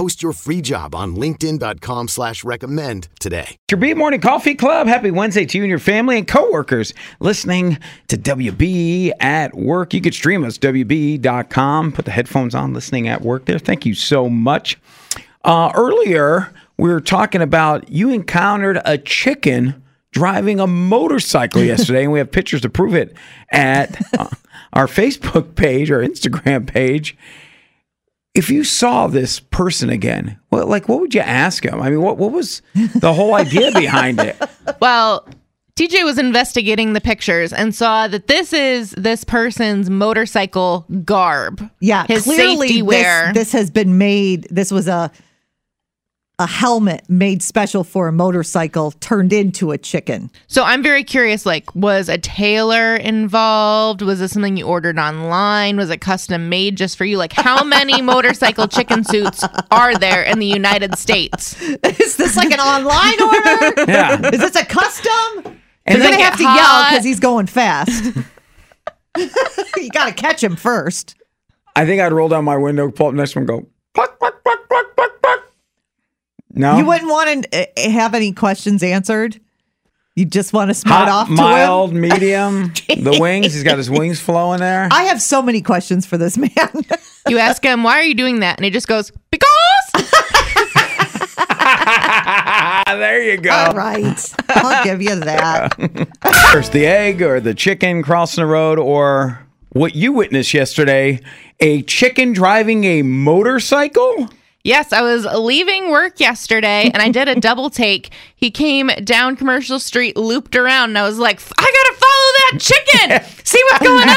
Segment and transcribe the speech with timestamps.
[0.00, 3.58] Post your free job on linkedin.com slash recommend today.
[3.70, 4.86] Your Beat Morning Coffee Club.
[4.86, 7.76] Happy Wednesday to you and your family and coworkers listening
[8.08, 9.92] to WB at work.
[9.92, 11.92] You could stream us, WB.com.
[11.92, 13.58] Put the headphones on, listening at work there.
[13.58, 14.78] Thank you so much.
[15.44, 22.12] Uh, earlier, we were talking about you encountered a chicken driving a motorcycle yesterday, and
[22.12, 23.14] we have pictures to prove it
[23.50, 24.28] at uh,
[24.72, 27.18] our Facebook page or Instagram page.
[28.34, 31.80] If you saw this person again, what like what would you ask him?
[31.80, 32.62] I mean, what what was
[32.94, 34.36] the whole idea behind it?
[34.80, 35.26] Well,
[35.74, 41.68] TJ was investigating the pictures and saw that this is this person's motorcycle garb.
[41.80, 43.32] Yeah, his clearly safety wear.
[43.32, 44.46] This, this has been made.
[44.50, 45.10] This was a
[46.40, 50.30] a helmet made special for a motorcycle turned into a chicken.
[50.46, 51.44] so I'm very curious.
[51.44, 54.00] Like, was a tailor involved?
[54.00, 55.76] Was this something you ordered online?
[55.76, 57.18] Was it custom made just for you?
[57.18, 61.60] Like, how many motorcycle chicken suits are there in the United States?
[61.60, 63.90] Is this like an online order?
[63.92, 64.30] Yeah.
[64.32, 65.58] Is this a custom?
[65.84, 68.16] And You're then gonna have to yell because he's going fast.
[69.76, 71.16] you got to catch him first.
[71.76, 74.59] I think I'd roll down my window, pull up next one, go cluck cluck cluck.
[76.60, 79.40] No, You wouldn't want to uh, have any questions answered.
[80.14, 82.00] You just want to smart Hot, off to mild, him.
[82.02, 82.72] medium.
[82.88, 83.54] the wings.
[83.54, 84.88] He's got his wings flowing there.
[84.90, 86.50] I have so many questions for this man.
[87.28, 89.46] You ask him, "Why are you doing that?" And he just goes, "Because."
[92.86, 93.50] there you go.
[93.50, 95.76] All right, I'll give you that.
[96.52, 101.20] There's the egg or the chicken crossing the road, or what you witnessed yesterday
[101.60, 104.30] a chicken driving a motorcycle?
[104.62, 108.10] Yes, I was leaving work yesterday and I did a double take.
[108.36, 113.24] He came down Commercial Street, looped around, and I was like, I gotta follow that
[113.24, 114.08] chicken, see what's going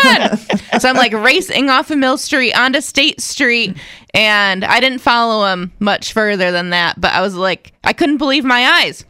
[0.71, 0.79] on.
[0.79, 3.77] so I'm like racing off of Mill Street onto State Street,
[4.13, 8.17] and I didn't follow him much further than that, but I was like, I couldn't
[8.17, 9.05] believe my eyes.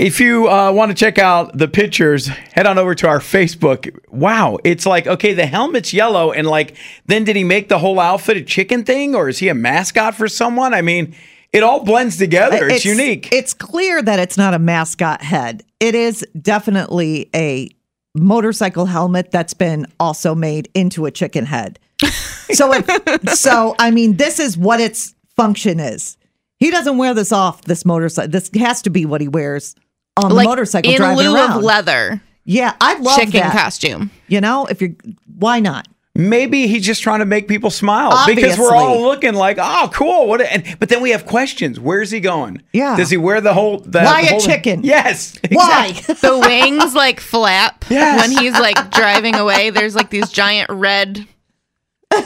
[0.00, 3.94] If you uh, want to check out the pictures, head on over to our Facebook.
[4.10, 6.74] Wow, it's like okay, the helmet's yellow, and like
[7.04, 10.14] then did he make the whole outfit a chicken thing, or is he a mascot
[10.14, 10.72] for someone?
[10.72, 11.14] I mean,
[11.52, 12.66] it all blends together.
[12.66, 13.28] It's, unique.
[13.30, 15.64] It's clear that it's not a mascot head.
[15.80, 17.68] It is definitely a
[18.14, 21.78] motorcycle helmet that's been also made into a chicken head.
[22.52, 26.16] So, if, so I mean, this is what its function is.
[26.58, 28.28] He doesn't wear this off this motorcycle.
[28.28, 29.76] This has to be what he wears
[30.22, 31.58] on the Like motorcycle in driving lieu around.
[31.58, 33.52] of leather yeah, I love chicken that.
[33.52, 34.10] costume.
[34.26, 34.90] You know, if you're,
[35.38, 35.86] why not?
[36.16, 40.26] Maybe he's just trying to make people smile because we're all looking like, oh, cool.
[40.26, 40.40] What?
[40.40, 41.78] And but then we have questions.
[41.78, 42.62] Where's he going?
[42.72, 42.96] Yeah.
[42.96, 43.78] Does he wear the whole?
[43.78, 44.82] The, Why the a chicken?
[44.82, 45.38] Yes.
[45.50, 45.88] Why?
[45.96, 46.14] exactly.
[46.28, 48.20] the wings like flap Yes.
[48.20, 49.70] when he's like driving away.
[49.70, 51.26] There's like these giant red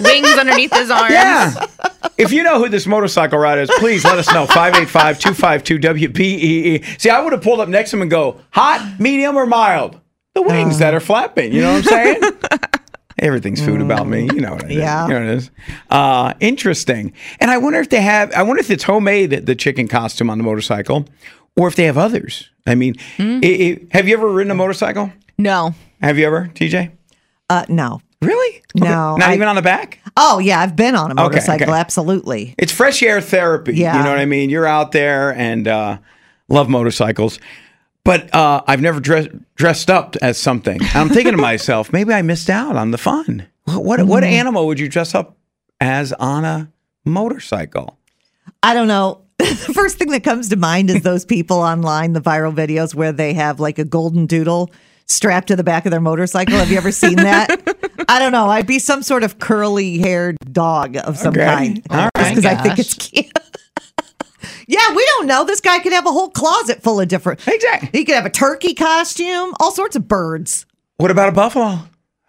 [0.01, 1.13] wings underneath his arms.
[1.13, 1.67] Yeah.
[2.19, 4.47] if you know who this motorcycle rider is, please let us know.
[4.47, 5.79] 585 252
[6.11, 7.01] WBEE.
[7.01, 10.01] See, I would have pulled up next to him and go, hot, medium, or mild?
[10.35, 11.53] The wings that are flapping.
[11.53, 12.23] You know what I'm saying?
[13.21, 14.25] Everything's food about me.
[14.25, 14.77] You know what it is.
[14.79, 15.07] Yeah.
[15.07, 15.51] You know what it is.
[15.89, 17.13] Uh, interesting.
[17.39, 20.39] And I wonder if they have, I wonder if it's homemade, the chicken costume on
[20.39, 21.07] the motorcycle,
[21.57, 22.51] or if they have others.
[22.67, 23.39] I mean, Hmm.
[23.45, 23.47] i
[23.93, 25.13] i have you ever ridden a motorcycle?
[25.39, 25.75] No.
[26.03, 26.91] Have you ever, TJ?
[27.49, 28.01] Uh, no.
[28.25, 28.63] Really?
[28.75, 30.01] No, Not I- even on the back?
[30.17, 31.69] Oh yeah, I've been on a motorcycle.
[31.71, 31.79] okay.
[31.79, 32.55] Absolutely.
[32.59, 33.75] It's fresh air therapy.
[33.77, 33.97] Yeah.
[33.99, 34.49] You know what I mean?
[34.51, 35.99] You're out there and uh,
[36.49, 37.39] love motorcycles.
[38.05, 40.79] But uh, I've never dress- dressed up as something.
[40.95, 43.47] I'm thinking to myself, maybe I missed out on the fun.
[43.65, 44.33] What, what, what Mm-hmm.
[44.33, 45.37] animal would you dress up
[45.81, 46.71] as on a
[47.05, 47.99] motorcycle?
[48.63, 49.23] I don't know.
[49.39, 53.11] the first thing that comes to mind is those people online, the viral videos where
[53.13, 54.71] they have like a golden doodle
[55.07, 56.57] strapped to the back of their motorcycle.
[56.57, 57.61] Have you ever seen that?
[58.09, 58.49] I don't know.
[58.49, 61.45] I'd be some sort of curly haired dog of some Okay.
[61.45, 61.83] kind.
[61.91, 62.35] All Just right.
[62.37, 63.39] because I think it's oh cute.
[64.67, 65.45] Yeah, we don't know.
[65.45, 67.47] This guy could have a whole closet full of different.
[67.47, 67.89] Exactly.
[67.93, 70.65] He could have a turkey costume, all sorts of birds.
[70.97, 71.81] What about a buffalo?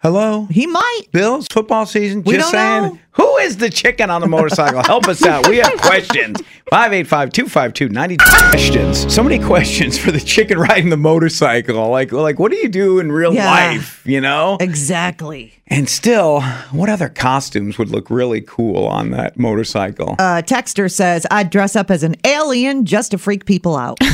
[0.06, 0.46] Hello?
[0.52, 1.02] He might.
[1.10, 2.22] Bills football season.
[2.22, 2.94] We just don't saying.
[2.94, 2.98] know.
[3.14, 4.84] Who is the chicken on the motorcycle?
[4.84, 5.48] Help us out.
[5.48, 6.38] We have questions.
[6.70, 9.12] 585 252 90 questions.
[9.12, 11.88] So many questions for the chicken riding the motorcycle.
[11.88, 13.50] Like, like, what do you do in real Yeah.
[13.50, 14.02] life?
[14.06, 14.58] You know?
[14.60, 15.54] Exactly.
[15.66, 20.14] And still, what other costumes would look really cool on that motorcycle?
[20.20, 23.98] Uh, Texter says, I'd dress up as an alien just to freak people out.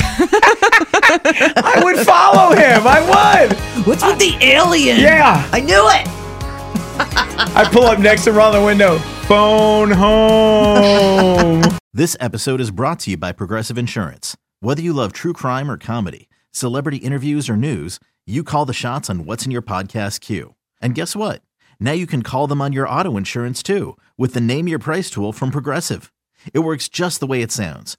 [1.24, 2.82] I would follow him.
[2.86, 3.00] I
[3.46, 3.86] would.
[3.86, 4.98] What's with the alien?
[5.00, 5.48] Yeah.
[5.52, 6.06] I knew it.
[7.56, 8.98] I pull up next to roll the window.
[9.28, 11.62] Phone home.
[11.94, 14.34] This episode is brought to you by Progressive Insurance.
[14.60, 19.10] Whether you love true crime or comedy, celebrity interviews or news, you call the shots
[19.10, 20.54] on what's in your podcast queue.
[20.80, 21.42] And guess what?
[21.78, 25.10] Now you can call them on your auto insurance too with the Name Your Price
[25.10, 26.10] tool from Progressive.
[26.54, 27.98] It works just the way it sounds.